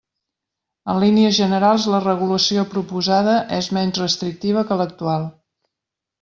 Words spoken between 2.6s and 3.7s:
proposada és